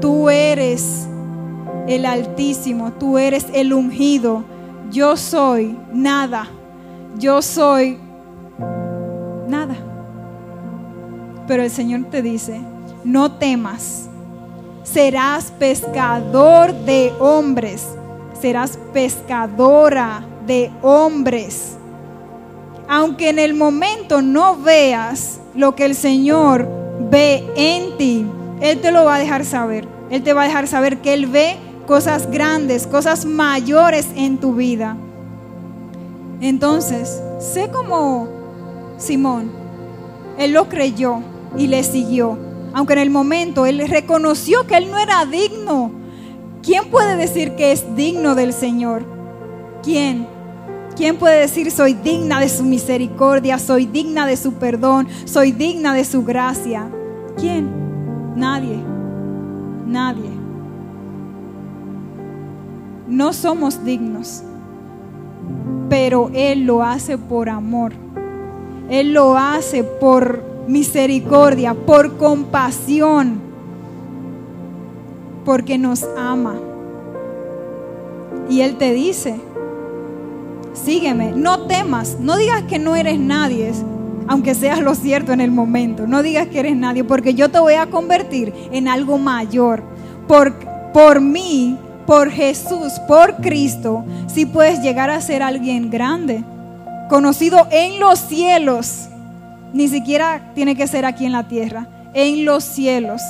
[0.01, 1.07] Tú eres
[1.87, 4.45] el Altísimo, tú eres el ungido.
[4.91, 6.49] Yo soy nada.
[7.19, 7.99] Yo soy
[9.49, 9.77] nada.
[11.47, 12.61] Pero el Señor te dice,
[13.05, 14.09] no temas,
[14.83, 17.87] serás pescador de hombres,
[18.43, 21.77] serás pescadora de hombres.
[22.89, 26.69] Aunque en el momento no veas lo que el Señor
[27.09, 28.27] ve en ti,
[28.61, 29.87] Él te lo va a dejar saber.
[30.11, 34.57] Él te va a dejar saber que Él ve cosas grandes, cosas mayores en tu
[34.57, 34.97] vida.
[36.41, 38.29] Entonces, sé como
[38.99, 39.53] Simón.
[40.37, 41.21] Él lo creyó
[41.57, 42.37] y le siguió.
[42.75, 46.02] Aunque en el momento él reconoció que él no era digno.
[46.63, 49.03] ¿Quién puede decir que es digno del Señor?
[49.83, 50.29] ¿Quién?
[50.97, 55.93] ¿Quién puede decir soy digna de su misericordia, soy digna de su perdón, soy digna
[55.93, 56.89] de su gracia?
[57.37, 57.69] ¿Quién?
[58.37, 58.79] Nadie.
[59.87, 60.31] Nadie.
[63.09, 64.45] No somos dignos,
[65.89, 67.93] pero Él lo hace por amor.
[68.89, 73.42] Él lo hace por misericordia, por compasión,
[75.45, 76.55] porque nos ama.
[78.49, 79.37] Y Él te dice,
[80.75, 83.73] sígueme, no temas, no digas que no eres nadie,
[84.29, 87.59] aunque seas lo cierto en el momento, no digas que eres nadie, porque yo te
[87.59, 89.83] voy a convertir en algo mayor.
[90.29, 90.55] Por,
[90.93, 96.45] por mí, por Jesús, por Cristo, si puedes llegar a ser alguien grande,
[97.09, 99.09] conocido en los cielos
[99.73, 103.23] ni siquiera tiene que ser aquí en la tierra, en los cielos.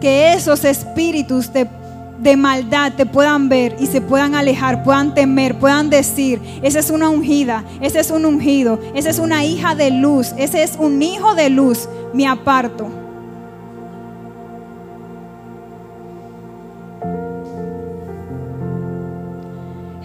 [0.00, 5.90] Que esos espíritus de, maldad te puedan ver y se puedan alejar, puedan temer, puedan
[5.90, 10.34] decir, esa es una ungida, ese es un ungido, esa es una hija de luz,
[10.36, 12.88] ese es un hijo de luz, me aparto.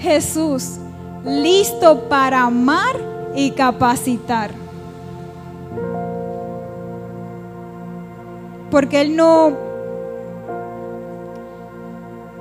[0.06, 0.78] Jesús,
[1.24, 2.96] listo para amar
[3.36, 4.52] y capacitar.
[8.70, 9.65] Porque Él no,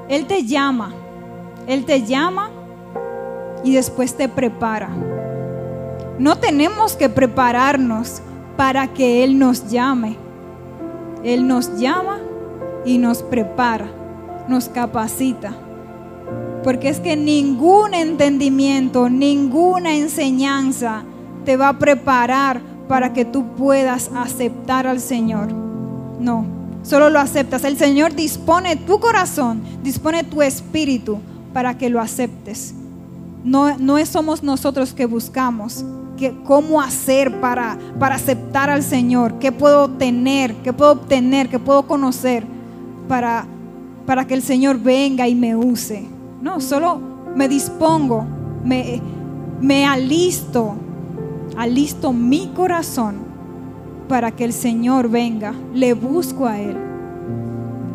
[0.08, 0.92] Él te llama,
[1.66, 2.50] Él te llama
[3.62, 4.90] y después te prepara.
[6.18, 8.22] No tenemos que prepararnos
[8.56, 10.16] para que Él nos llame.
[11.24, 12.18] Él nos llama
[12.84, 13.88] y nos prepara,
[14.46, 15.54] nos capacita.
[16.62, 21.02] Porque es que ningún entendimiento, ninguna enseñanza
[21.44, 25.52] te va a preparar para que tú puedas aceptar al Señor.
[26.20, 26.46] No,
[26.84, 27.64] solo lo aceptas.
[27.64, 31.18] El Señor dispone tu corazón, dispone tu espíritu
[31.52, 32.74] para que lo aceptes.
[33.42, 35.84] No, no somos nosotros que buscamos
[36.16, 41.58] que, cómo hacer para, para aceptar al Señor, qué puedo tener, qué puedo obtener, qué
[41.58, 42.44] puedo conocer
[43.08, 43.46] para,
[44.06, 46.06] para que el Señor venga y me use.
[46.40, 47.00] No, solo
[47.34, 48.24] me dispongo,
[48.64, 49.00] me,
[49.60, 50.74] me alisto,
[51.56, 53.23] alisto mi corazón
[54.08, 55.54] para que el Señor venga.
[55.74, 56.76] Le busco a Él.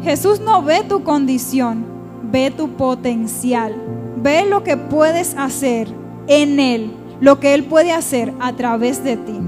[0.04, 1.84] Jesús no ve tu condición,
[2.32, 3.76] ve tu potencial.
[4.22, 5.88] Ve lo que puedes hacer
[6.28, 6.92] en Él,
[7.22, 9.40] lo que Él puede hacer a través de ti.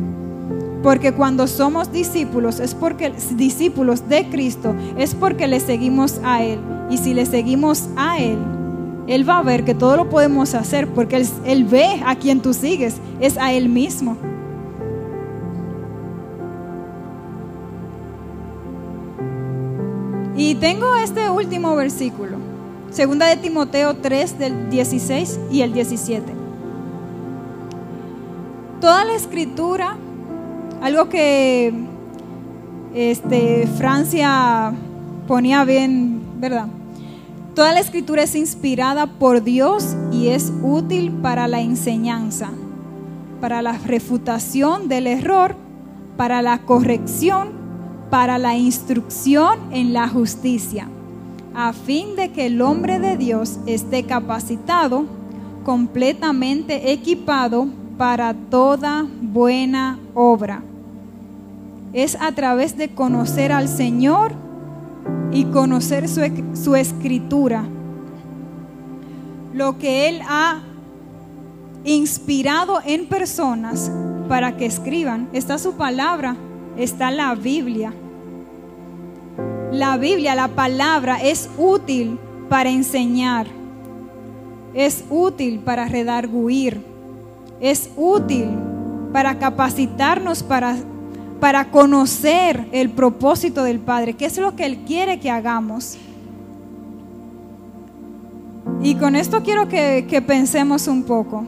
[0.83, 6.59] Porque cuando somos discípulos es porque discípulos de Cristo es porque le seguimos a él
[6.89, 8.39] y si le seguimos a él
[9.07, 12.41] él va a ver que todo lo podemos hacer porque él, él ve a quien
[12.41, 14.17] tú sigues es a él mismo.
[20.43, 22.37] Y tengo este último versículo,
[22.89, 26.33] segunda de Timoteo 3 del 16 y el 17.
[28.79, 29.95] Toda la escritura,
[30.81, 31.71] algo que
[32.95, 34.73] este, Francia
[35.27, 36.65] ponía bien, ¿verdad?
[37.53, 42.49] Toda la escritura es inspirada por Dios y es útil para la enseñanza,
[43.39, 45.55] para la refutación del error,
[46.17, 47.60] para la corrección
[48.11, 50.87] para la instrucción en la justicia,
[51.55, 55.05] a fin de que el hombre de Dios esté capacitado,
[55.63, 60.61] completamente equipado para toda buena obra.
[61.93, 64.33] Es a través de conocer al Señor
[65.31, 66.21] y conocer su,
[66.53, 67.63] su escritura,
[69.53, 70.61] lo que Él ha
[71.85, 73.89] inspirado en personas
[74.27, 75.29] para que escriban.
[75.31, 76.35] Está su palabra,
[76.75, 77.93] está la Biblia.
[79.71, 82.19] La Biblia, la palabra, es útil
[82.49, 83.47] para enseñar,
[84.73, 86.83] es útil para redarguir,
[87.61, 88.49] es útil
[89.13, 90.75] para capacitarnos para,
[91.39, 95.97] para conocer el propósito del Padre, qué es lo que Él quiere que hagamos.
[98.83, 101.45] Y con esto quiero que, que pensemos un poco.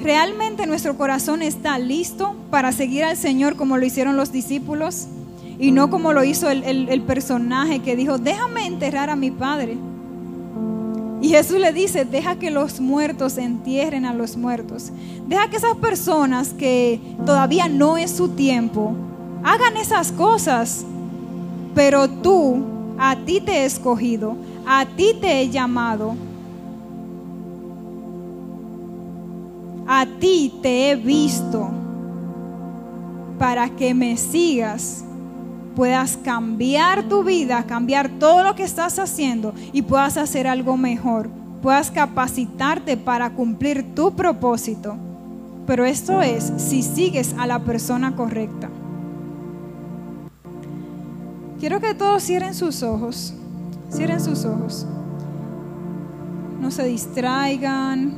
[0.00, 5.06] ¿Realmente nuestro corazón está listo para seguir al Señor como lo hicieron los discípulos?
[5.62, 9.78] Y no como lo hizo el, personaje que dijo, déjame enterrar a mi padre.
[11.20, 14.90] Y Jesús le dice, deja que los muertos entierren a los muertos.
[15.28, 18.92] Deja que esas personas que todavía no es su tiempo,
[19.44, 20.84] hagan esas cosas.
[21.76, 22.64] Pero tú,
[22.98, 24.34] a ti te he escogido,
[24.66, 26.16] a ti te he llamado.
[29.86, 31.70] A ti te he visto
[33.38, 35.04] para que me sigas
[35.74, 41.28] puedas cambiar tu vida, cambiar todo lo que estás haciendo y puedas hacer algo mejor,
[41.62, 44.96] puedas capacitarte para cumplir tu propósito.
[45.66, 48.68] Pero esto es si sigues a la persona correcta.
[51.60, 53.32] Quiero que todos cierren sus ojos,
[53.90, 54.86] cierren sus ojos.
[56.60, 58.14] No se distraigan.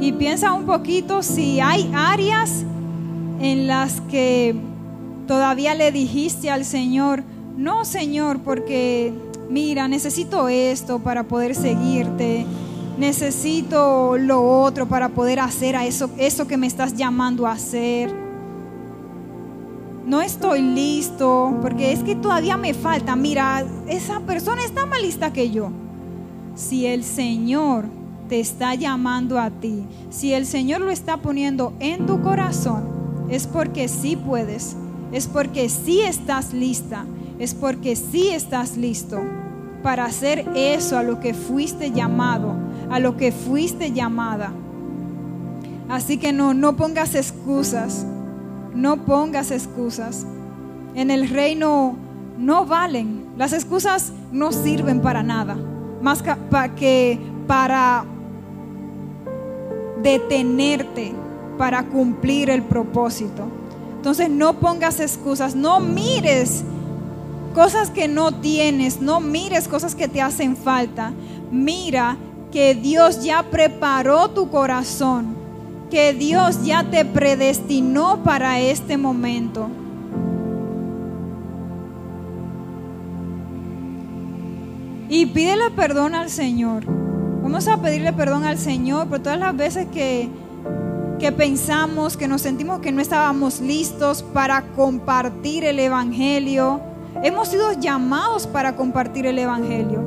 [0.00, 2.64] Y piensa un poquito si hay áreas
[3.40, 4.54] en las que
[5.26, 7.22] todavía le dijiste al Señor,
[7.56, 9.12] no Señor, porque
[9.50, 12.46] mira, necesito esto para poder seguirte,
[12.98, 18.12] necesito lo otro para poder hacer a eso, eso que me estás llamando a hacer.
[20.06, 23.14] No estoy listo, porque es que todavía me falta.
[23.14, 25.70] Mira, esa persona está más lista que yo.
[26.54, 27.84] Si el Señor
[28.28, 32.97] te está llamando a ti, si el Señor lo está poniendo en tu corazón,
[33.28, 34.76] es porque sí puedes,
[35.12, 37.04] es porque sí estás lista,
[37.38, 39.20] es porque sí estás listo
[39.82, 42.54] para hacer eso a lo que fuiste llamado,
[42.90, 44.52] a lo que fuiste llamada.
[45.88, 48.04] Así que no, no pongas excusas,
[48.74, 50.26] no pongas excusas.
[50.94, 51.96] En el reino
[52.38, 55.56] no valen, las excusas no sirven para nada,
[56.02, 56.22] más
[56.76, 58.04] que para
[60.02, 61.14] detenerte
[61.58, 63.48] para cumplir el propósito.
[63.96, 66.64] Entonces no pongas excusas, no mires
[67.54, 71.12] cosas que no tienes, no mires cosas que te hacen falta.
[71.50, 72.16] Mira
[72.52, 75.34] que Dios ya preparó tu corazón,
[75.90, 79.68] que Dios ya te predestinó para este momento.
[85.08, 86.84] Y pídele perdón al Señor.
[87.42, 90.28] Vamos a pedirle perdón al Señor por todas las veces que
[91.18, 96.80] que pensamos, que nos sentimos que no estábamos listos para compartir el Evangelio.
[97.22, 100.00] Hemos sido llamados para compartir el Evangelio.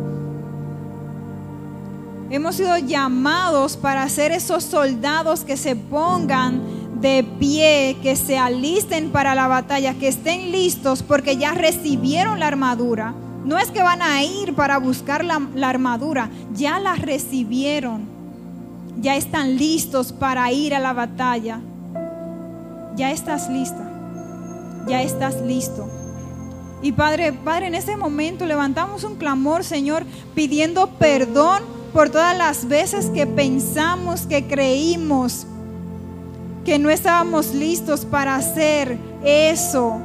[2.29, 6.61] Hemos sido llamados para ser esos soldados que se pongan
[7.01, 12.47] de pie, que se alisten para la batalla, que estén listos porque ya recibieron la
[12.47, 13.13] armadura.
[13.43, 18.10] No es que van a ir para buscar la, la armadura, ya la recibieron
[18.99, 21.61] ya están listos para ir a la batalla.
[22.95, 23.89] Ya estás lista.
[24.87, 25.87] Ya estás listo.
[26.81, 31.61] Y Padre, Padre, en ese momento levantamos un clamor, Señor, pidiendo perdón
[31.93, 35.45] por todas las veces que pensamos, que creímos
[36.65, 39.99] que no estábamos listos para hacer eso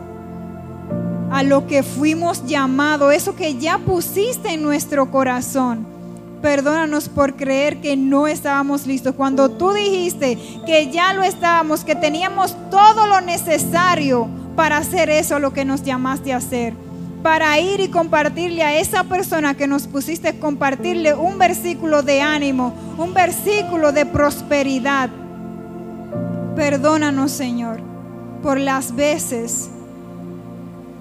[1.30, 5.95] a lo que fuimos llamados, eso que ya pusiste en nuestro corazón.
[6.43, 9.14] Perdónanos por creer que no estábamos listos.
[9.14, 15.39] Cuando tú dijiste que ya lo estábamos, que teníamos todo lo necesario para hacer eso,
[15.39, 16.74] lo que nos llamaste a hacer.
[17.22, 22.74] Para ir y compartirle a esa persona que nos pusiste, compartirle un versículo de ánimo,
[22.99, 25.11] un versículo de prosperidad.
[26.55, 27.80] Perdónanos, Señor,
[28.43, 29.70] por las veces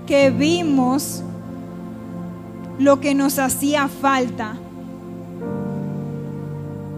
[0.07, 1.21] que vimos
[2.79, 4.57] lo que nos hacía falta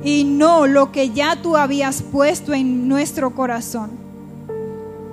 [0.08, 3.90] y no lo que ya tú habías puesto en nuestro corazón.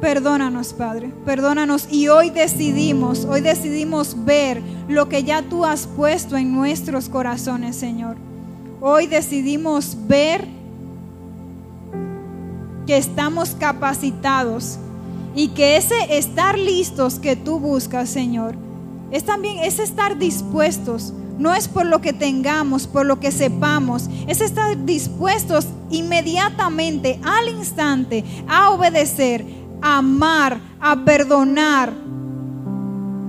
[0.00, 1.88] Perdónanos, Padre, perdónanos.
[1.90, 7.74] Y hoy decidimos, hoy decidimos ver lo que ya tú has puesto en nuestros corazones,
[7.74, 8.14] Señor.
[8.80, 10.46] Hoy decidimos ver
[12.86, 14.78] que estamos capacitados
[15.34, 18.54] y que ese estar listos que tú buscas, Señor,
[19.10, 24.08] es también ese estar dispuestos no es por lo que tengamos, por lo que sepamos,
[24.26, 29.44] es estar dispuestos inmediatamente, al instante, a obedecer,
[29.82, 31.92] a amar, a perdonar,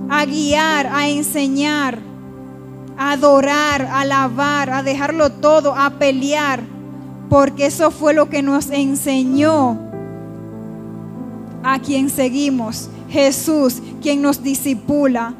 [0.08, 1.98] a guiar, a enseñar,
[2.96, 6.62] a adorar, a alabar, a dejarlo todo, a pelear,
[7.28, 9.78] porque eso fue lo que nos enseñó
[11.64, 15.34] a quien seguimos, Jesús, quien nos disipula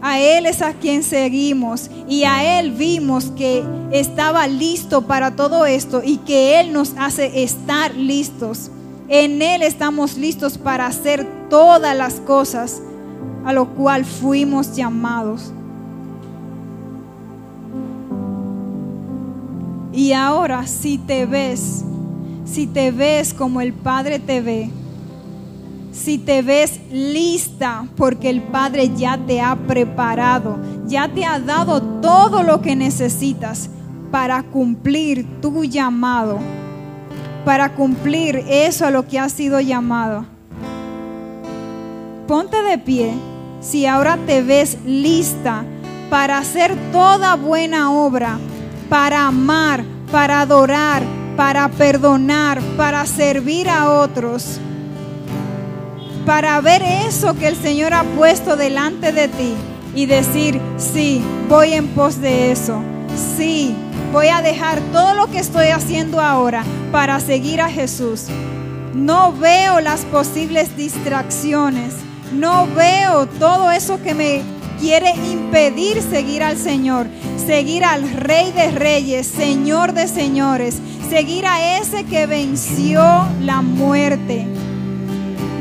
[0.00, 5.66] a Él es a quien seguimos y a Él vimos que estaba listo para todo
[5.66, 8.70] esto y que Él nos hace estar listos.
[9.08, 12.80] En Él estamos listos para hacer todas las cosas
[13.44, 15.52] a lo cual fuimos llamados.
[19.92, 21.82] Y ahora si te ves,
[22.44, 24.70] si te ves como el Padre te ve,
[25.98, 31.82] si te ves lista porque el Padre ya te ha preparado, ya te ha dado
[31.82, 33.68] todo lo que necesitas
[34.12, 36.38] para cumplir tu llamado,
[37.44, 40.24] para cumplir eso a lo que has sido llamado.
[42.28, 43.12] Ponte de pie
[43.60, 45.64] si ahora te ves lista
[46.10, 48.38] para hacer toda buena obra,
[48.88, 51.02] para amar, para adorar,
[51.36, 54.60] para perdonar, para servir a otros,
[56.28, 59.54] para ver eso que el Señor ha puesto delante de ti
[59.94, 62.82] y decir, sí, voy en pos de eso,
[63.38, 63.74] sí,
[64.12, 68.26] voy a dejar todo lo que estoy haciendo ahora para seguir a Jesús.
[68.92, 71.94] No veo las posibles distracciones,
[72.34, 74.42] no veo todo eso que me
[74.78, 77.06] quiere impedir seguir al Señor,
[77.46, 80.76] seguir al Rey de Reyes, Señor de Señores,
[81.08, 83.00] seguir a ese que venció
[83.40, 84.57] la muerte.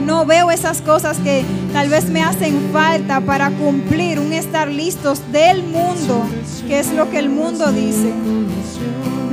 [0.08, 1.44] No veo esas cosas que
[1.74, 6.26] tal vez me hacen falta para cumplir un estar listos del mundo,
[6.66, 8.14] que es lo que el mundo dice.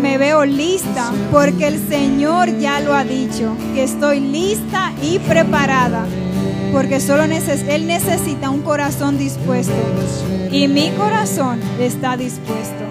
[0.03, 6.07] Me veo lista porque el Señor ya lo ha dicho, que estoy lista y preparada
[6.73, 9.73] porque solo Él necesita un corazón dispuesto.
[10.51, 12.83] Y mi corazón está dispuesto.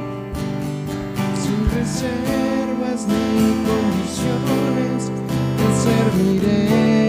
[1.76, 3.08] Reservas
[5.58, 7.03] te serviré.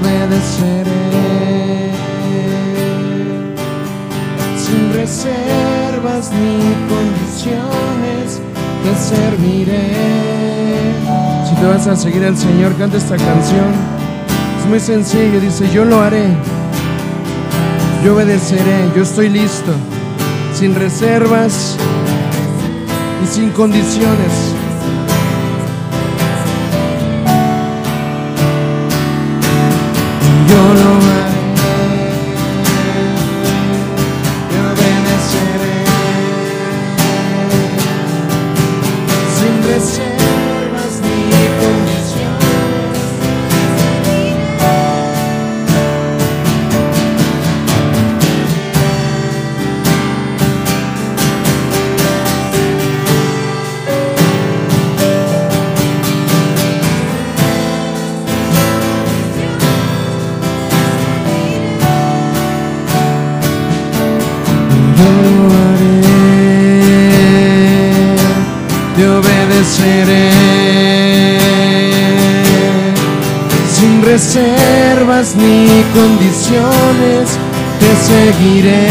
[0.00, 1.90] Obedeceré.
[4.56, 6.56] Sin reservas ni
[6.92, 8.40] condiciones
[8.82, 9.92] te serviré.
[11.48, 13.72] Si te vas a seguir al Señor, canta esta canción.
[14.60, 16.28] Es muy sencillo, dice, yo lo haré.
[18.04, 19.72] Yo obedeceré, yo estoy listo,
[20.54, 21.76] sin reservas
[23.22, 24.41] y sin condiciones.
[75.94, 77.38] Condiciones,
[77.80, 78.88] te seguiré.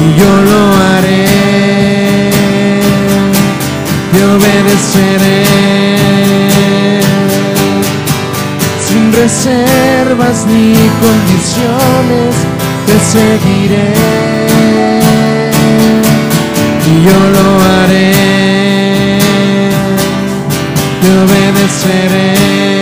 [0.00, 1.26] Y yo lo haré,
[4.12, 5.44] te obedeceré.
[8.86, 12.34] Sin reservas ni condiciones,
[12.86, 13.88] te seguiré.
[16.86, 17.46] Y yo lo
[17.82, 18.12] haré,
[21.00, 22.73] te obedeceré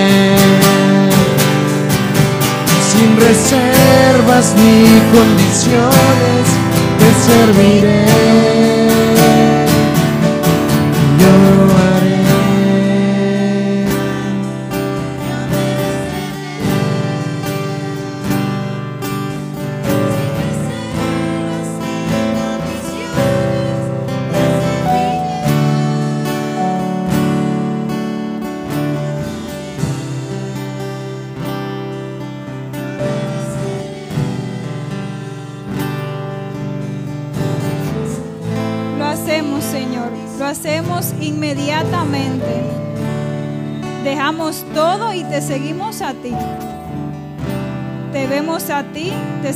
[4.23, 4.85] reservas ni
[5.17, 6.47] condiciones,
[6.99, 8.72] te serviré,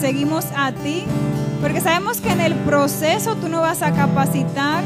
[0.07, 1.03] seguimos a ti,
[1.61, 4.85] porque sabemos que en el proceso tú no vas a capacitar,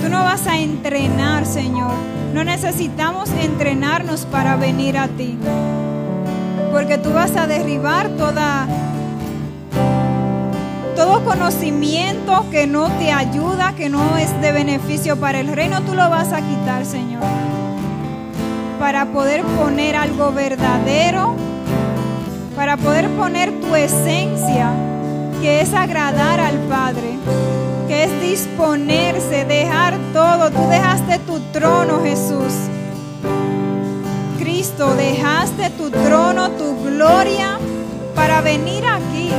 [0.00, 1.92] tú no vas a entrenar, Señor.
[2.32, 5.36] No necesitamos entrenarnos para venir a ti,
[6.72, 8.66] porque tú vas a derribar toda
[10.96, 15.94] todo conocimiento que no te ayuda, que no es de beneficio para el reino, tú
[15.94, 17.22] lo vas a quitar, Señor.
[18.78, 21.49] Para poder poner algo verdadero,
[22.60, 24.70] para poder poner tu esencia,
[25.40, 27.16] que es agradar al Padre,
[27.88, 30.50] que es disponerse, dejar todo.
[30.50, 32.52] Tú dejaste tu trono, Jesús.
[34.38, 37.58] Cristo, dejaste tu trono, tu gloria
[38.14, 39.30] para venir aquí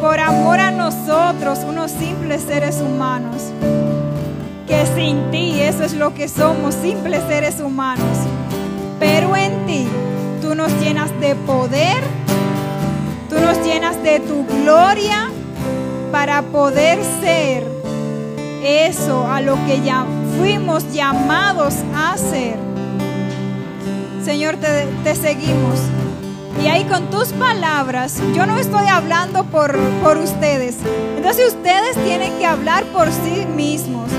[0.00, 3.42] por amor a nosotros, unos simples seres humanos.
[4.66, 8.16] Que sin ti eso es lo que somos, simples seres humanos.
[8.98, 9.86] Pero en ti
[10.40, 12.02] tú nos llenas de poder,
[13.28, 15.30] tú nos llenas de tu gloria
[16.10, 17.66] para poder ser
[18.62, 20.04] eso a lo que ya
[20.38, 22.56] fuimos llamados a ser.
[24.24, 25.80] Señor, te, te seguimos.
[26.62, 30.76] Y ahí con tus palabras, yo no estoy hablando por, por ustedes.
[31.16, 34.10] Entonces ustedes tienen que hablar por sí mismos.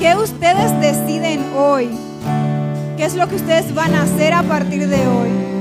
[0.00, 1.88] ¿Qué ustedes deciden hoy?
[2.96, 5.53] ¿Qué es lo que ustedes van a hacer a partir de hoy?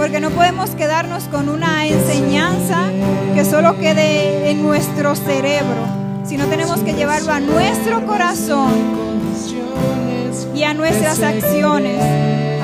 [0.00, 2.90] Porque no podemos quedarnos con una enseñanza
[3.34, 5.86] que solo quede en nuestro cerebro,
[6.24, 8.72] sino tenemos que llevarlo a nuestro corazón
[10.54, 12.00] y a nuestras acciones,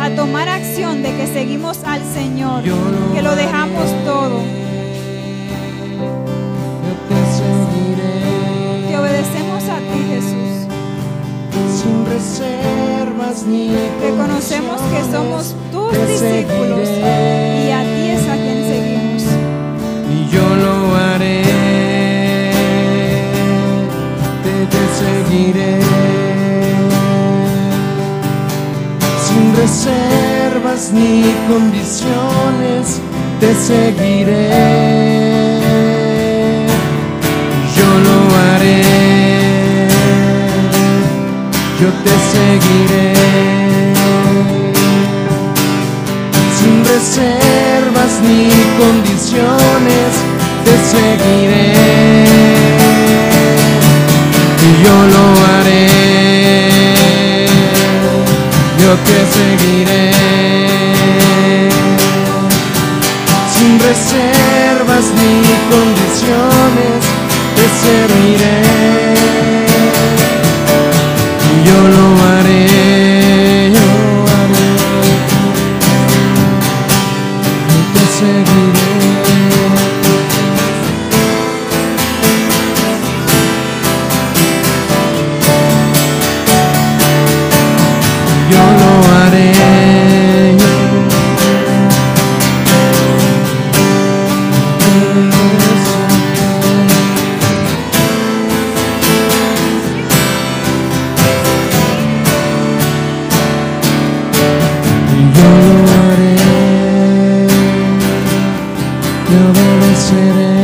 [0.00, 4.65] a tomar acción de que seguimos al Señor, que lo dejamos todo.
[11.86, 13.70] Sin reservas ni
[14.02, 19.22] Reconocemos que somos tus discípulos y a ti es a quien seguimos.
[20.10, 21.42] y yo lo haré.
[24.42, 25.78] Te, te seguiré.
[29.24, 33.00] Sin reservas ni condiciones,
[33.38, 35.45] te seguiré.
[41.78, 43.12] Yo te seguiré
[46.58, 48.48] sin reservas ni
[48.80, 50.10] condiciones,
[50.64, 51.74] te seguiré.
[54.62, 55.88] Y yo lo haré,
[58.80, 60.04] yo te seguiré.
[63.54, 65.34] Sin reservas ni
[65.70, 67.00] condiciones,
[67.54, 68.95] te serviré.
[109.28, 110.56] Te obedeceré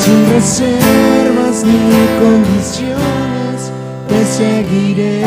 [0.00, 3.72] sin reservas ni condiciones,
[4.08, 5.22] te seguiré.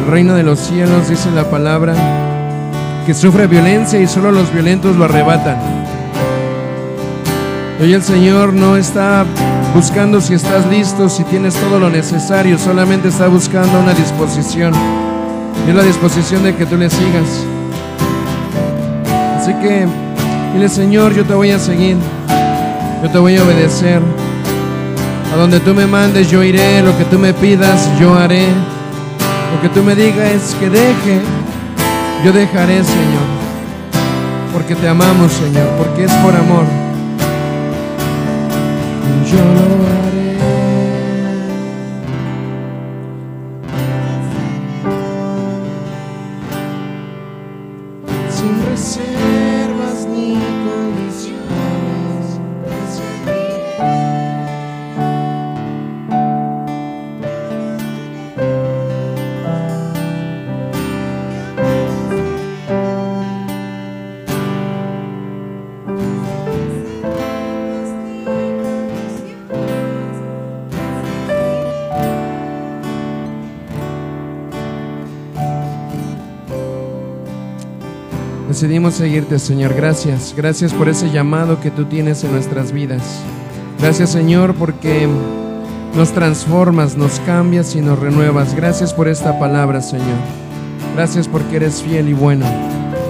[0.00, 1.94] El reino de los cielos, dice la palabra,
[3.08, 5.56] que sufre violencia y solo los violentos lo arrebatan.
[7.80, 9.24] Hoy el Señor no está
[9.74, 14.74] buscando si estás listo, si tienes todo lo necesario, solamente está buscando una disposición.
[15.66, 17.46] Y es la disposición de que tú le sigas.
[19.38, 19.86] Así que
[20.52, 21.96] dile, Señor, yo te voy a seguir,
[23.02, 24.02] yo te voy a obedecer.
[25.32, 28.48] A donde tú me mandes, yo iré, lo que tú me pidas, yo haré.
[29.54, 31.22] Lo que tú me digas que deje,
[32.24, 33.28] yo dejaré, Señor.
[34.52, 36.64] Porque te amamos, Señor, porque es por amor.
[78.48, 79.74] Decidimos seguirte, Señor.
[79.74, 80.34] Gracias.
[80.34, 83.02] Gracias por ese llamado que tú tienes en nuestras vidas.
[83.78, 85.06] Gracias, Señor, porque
[85.94, 88.54] nos transformas, nos cambias y nos renuevas.
[88.54, 90.16] Gracias por esta palabra, Señor.
[90.94, 92.46] Gracias porque eres fiel y bueno.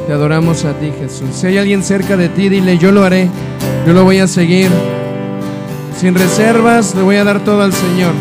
[0.08, 1.28] Te adoramos a ti, Jesús.
[1.32, 3.28] Si hay alguien cerca de ti, dile, yo lo haré.
[3.86, 4.70] Yo lo voy a seguir.
[5.96, 8.12] Sin reservas, le voy a dar todo al Señor.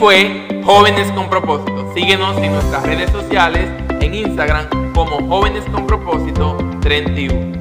[0.00, 1.92] Fue Jóvenes con Propósito.
[1.94, 3.68] Síguenos en nuestras redes sociales,
[4.00, 7.58] en Instagram como Jóvenes con Propósito 31.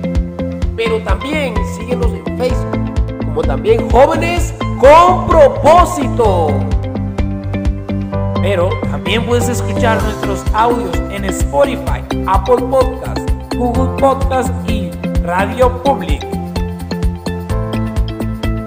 [0.78, 6.48] Pero también síguenos en Facebook, como también Jóvenes con Propósito.
[8.42, 14.90] Pero también puedes escuchar nuestros audios en Spotify, Apple Podcast, Google Podcast y
[15.24, 16.22] Radio Public.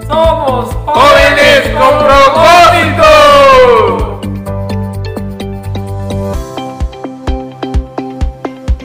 [0.07, 3.32] Somos Jóvenes con Propósito.
[3.63, 4.02] Whoa!